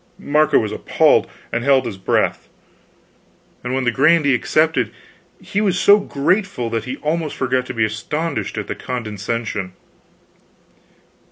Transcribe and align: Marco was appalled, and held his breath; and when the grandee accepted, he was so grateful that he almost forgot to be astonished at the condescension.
Marco 0.17 0.57
was 0.57 0.71
appalled, 0.71 1.27
and 1.51 1.63
held 1.63 1.85
his 1.85 1.99
breath; 1.99 2.49
and 3.63 3.75
when 3.75 3.83
the 3.83 3.91
grandee 3.91 4.33
accepted, 4.33 4.89
he 5.39 5.61
was 5.61 5.77
so 5.79 5.99
grateful 5.99 6.71
that 6.71 6.85
he 6.85 6.97
almost 7.03 7.35
forgot 7.35 7.67
to 7.67 7.73
be 7.75 7.85
astonished 7.85 8.57
at 8.57 8.65
the 8.65 8.73
condescension. 8.73 9.73